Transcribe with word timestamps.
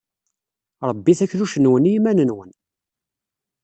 Ṛebbit 0.89 1.19
akluc-nwen 1.25 1.89
i 1.89 1.91
yiman-nwen. 1.93 2.51